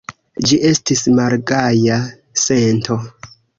Ĝi 0.51 0.57
estis 0.69 1.03
malgaja 1.19 2.01
sento. 2.47 3.01